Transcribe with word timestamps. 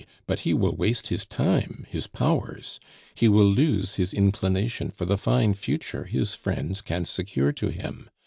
but 0.25 0.39
he 0.39 0.51
will 0.51 0.75
waste 0.75 1.09
his 1.09 1.25
time, 1.25 1.85
his 1.87 2.07
powers; 2.07 2.79
he 3.13 3.27
will 3.27 3.45
lose 3.45 3.97
his 3.97 4.15
inclination 4.15 4.89
for 4.89 5.05
the 5.05 5.15
fine 5.15 5.53
future 5.53 6.05
his 6.05 6.33
friends 6.33 6.81
can 6.81 7.05
secure 7.05 7.51
to 7.51 7.69
him. 7.69 8.09